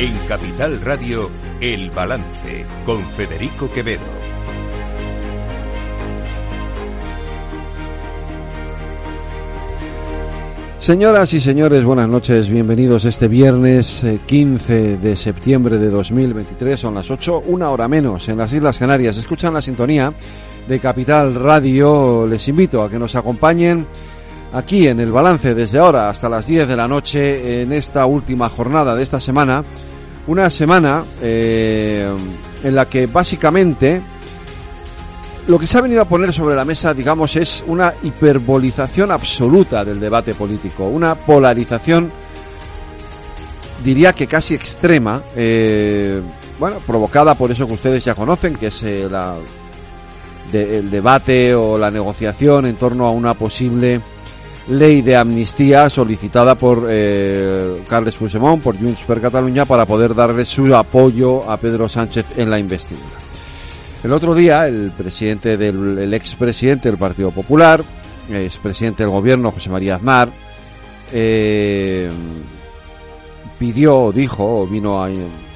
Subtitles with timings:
[0.00, 1.28] En Capital Radio,
[1.60, 4.06] El Balance, con Federico Quevedo.
[10.78, 17.10] Señoras y señores, buenas noches, bienvenidos este viernes 15 de septiembre de 2023, son las
[17.10, 19.16] 8, una hora menos en las Islas Canarias.
[19.16, 20.12] Escuchan la sintonía
[20.68, 23.84] de Capital Radio, les invito a que nos acompañen
[24.52, 28.48] aquí en el balance desde ahora hasta las 10 de la noche en esta última
[28.48, 29.64] jornada de esta semana.
[30.26, 32.10] Una semana eh,
[32.62, 34.02] en la que básicamente
[35.46, 39.82] lo que se ha venido a poner sobre la mesa, digamos, es una hiperbolización absoluta
[39.82, 42.10] del debate político, una polarización,
[43.82, 46.20] diría que casi extrema, eh,
[46.58, 49.36] bueno, provocada por eso que ustedes ya conocen, que es eh, la,
[50.52, 54.02] el debate o la negociación en torno a una posible
[54.68, 60.44] ley de amnistía solicitada por eh, Carles Puigdemont, por Junts per Catalunya, para poder darle
[60.44, 63.06] su apoyo a Pedro Sánchez en la investidura.
[64.02, 67.82] El otro día, el presidente del el expresidente del Partido Popular,
[68.28, 70.30] expresidente del gobierno, José María Aznar,
[71.12, 72.10] eh,
[73.58, 75.02] pidió, dijo, vino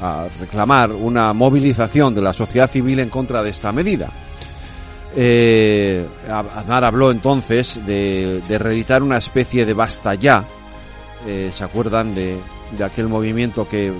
[0.00, 4.10] a reclamar una movilización de la sociedad civil en contra de esta medida.
[5.16, 10.44] Eh, Aznar habló entonces de, reeditar una especie de basta ya.
[11.26, 12.38] Eh, ¿Se acuerdan de,
[12.76, 13.92] de, aquel movimiento que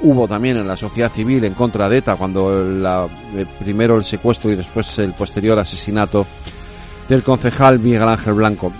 [0.00, 4.04] hubo también en la sociedad civil en contra de ETA cuando la, eh, primero el
[4.04, 6.26] secuestro y después el posterior asesinato
[7.08, 8.72] del concejal Miguel Ángel Blanco?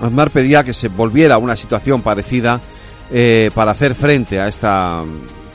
[0.00, 2.60] Aznar pedía que se volviera a una situación parecida
[3.10, 5.02] eh, para hacer frente a esta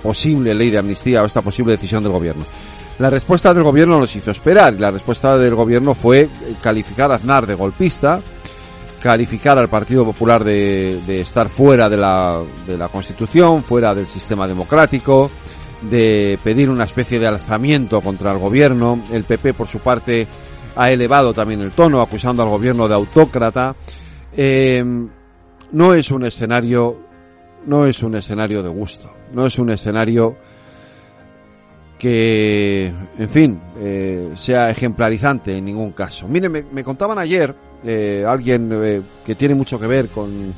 [0.02, 2.46] posible ley de amnistía o esta posible decisión del gobierno.
[3.00, 6.30] La respuesta del gobierno nos hizo esperar la respuesta del gobierno fue
[6.62, 8.22] calificar a Aznar de golpista,
[9.02, 14.06] calificar al Partido Popular de, de estar fuera de la, de la Constitución, fuera del
[14.06, 15.32] sistema democrático,
[15.82, 19.00] de pedir una especie de alzamiento contra el gobierno.
[19.12, 20.28] El PP, por su parte,
[20.76, 23.76] ha elevado también el tono, acusando al gobierno de autócrata.
[24.36, 24.84] Eh,
[25.72, 26.98] no es un escenario,
[27.66, 30.38] no es un escenario de gusto, no es un escenario
[32.02, 36.28] que, en fin, eh, sea ejemplarizante en ningún caso.
[36.28, 37.54] Miren, me, contaban ayer
[37.84, 40.52] eh, alguien eh, que tiene mucho que ver con,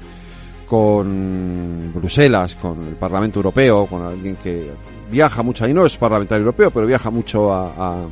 [0.65, 4.71] con Bruselas, con el Parlamento Europeo, con alguien que
[5.11, 8.07] viaja mucho, ahí no es parlamentario europeo, pero viaja mucho a, a,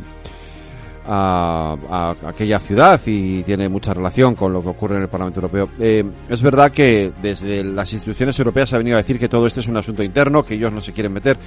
[1.07, 5.39] a, a aquella ciudad y tiene mucha relación con lo que ocurre en el Parlamento
[5.39, 5.69] Europeo.
[5.79, 9.47] Eh, es verdad que desde las instituciones europeas se ha venido a decir que todo
[9.47, 11.37] esto es un asunto interno, que ellos no se quieren meter.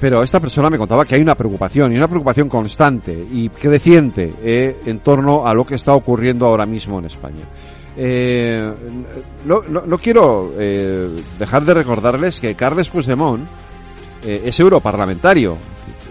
[0.00, 4.34] Pero esta persona me contaba que hay una preocupación y una preocupación constante y creciente
[4.42, 7.44] eh, en torno a lo que está ocurriendo ahora mismo en España.
[7.96, 8.72] Eh,
[9.44, 13.46] no, quiero eh, dejar de recordarles que Carles Puigdemont
[14.26, 15.56] es europarlamentario.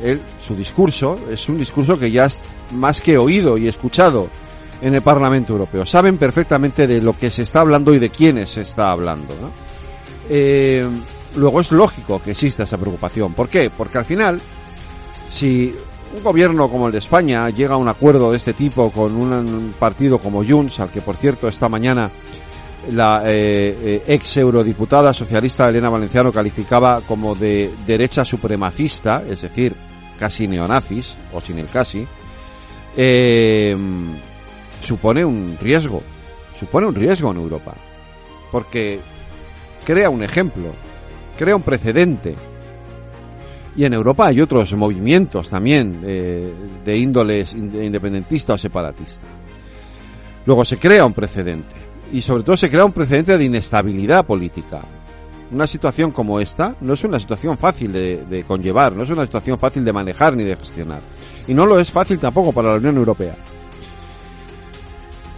[0.03, 2.39] Él, su discurso es un discurso que ya es
[2.71, 4.29] más que oído y escuchado
[4.81, 5.85] en el Parlamento Europeo.
[5.85, 9.35] Saben perfectamente de lo que se está hablando y de quiénes se está hablando.
[9.41, 9.51] ¿no?
[11.35, 13.33] Luego es lógico que exista esa preocupación.
[13.33, 13.69] ¿Por qué?
[13.69, 14.41] Porque al final,
[15.29, 15.75] si
[16.15, 19.73] un gobierno como el de España llega a un acuerdo de este tipo con un
[19.77, 22.09] partido como Junts, al que por cierto esta mañana
[22.91, 29.75] la eh, eh, ex eurodiputada socialista Elena Valenciano calificaba como de derecha supremacista, es decir,
[30.17, 32.07] casi neonazis, o sin el casi,
[32.97, 33.75] eh,
[34.81, 36.01] supone un riesgo,
[36.57, 37.75] supone un riesgo en Europa,
[38.51, 38.99] porque
[39.85, 40.73] crea un ejemplo,
[41.39, 42.35] crea un precedente.
[43.77, 49.25] Y en Europa hay otros movimientos también eh, de índoles independentista o separatista.
[50.45, 51.75] Luego se crea un precedente.
[52.11, 54.81] Y sobre todo se crea un precedente de inestabilidad política.
[55.51, 59.23] Una situación como esta no es una situación fácil de, de conllevar, no es una
[59.23, 61.01] situación fácil de manejar ni de gestionar.
[61.47, 63.35] Y no lo es fácil tampoco para la Unión Europea.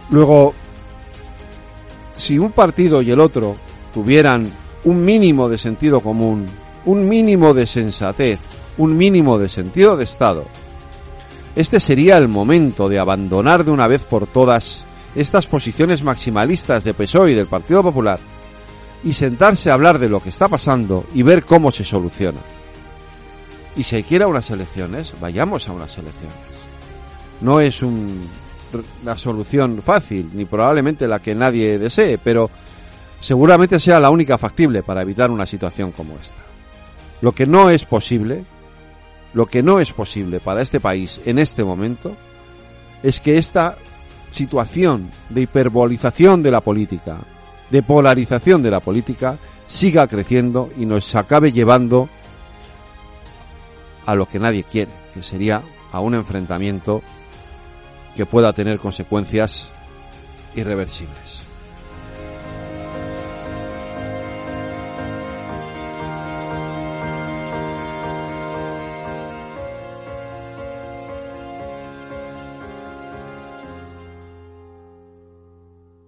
[0.09, 0.55] Luego,
[2.17, 3.55] si un partido y el otro
[3.93, 4.51] tuvieran
[4.83, 6.45] un mínimo de sentido común,
[6.85, 8.39] un mínimo de sensatez,
[8.77, 10.45] un mínimo de sentido de Estado,
[11.55, 14.85] este sería el momento de abandonar de una vez por todas
[15.15, 18.19] estas posiciones maximalistas de PSOE y del Partido Popular
[19.03, 22.39] y sentarse a hablar de lo que está pasando y ver cómo se soluciona.
[23.75, 26.37] Y si quiera unas elecciones, vayamos a unas elecciones.
[27.41, 28.29] No es un,
[29.01, 32.49] una solución fácil, ni probablemente la que nadie desee, pero
[33.21, 36.41] seguramente sea la única factible para evitar una situación como esta.
[37.21, 38.43] Lo que no es posible,
[39.33, 42.17] lo que no es posible para este país en este momento,
[43.03, 43.77] es que esta
[44.31, 47.17] situación de hiperbolización de la política,
[47.69, 49.37] de polarización de la política
[49.67, 52.09] siga creciendo y nos acabe llevando
[54.05, 57.01] a lo que nadie quiere, que sería a un enfrentamiento
[58.15, 59.69] que pueda tener consecuencias
[60.55, 61.50] irreversibles.